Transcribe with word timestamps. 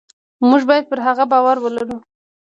موږ 0.49 0.61
باید 0.69 0.85
پر 0.91 0.99
هغه 1.07 1.23
باور 1.31 1.57
ولرو. 1.61 1.97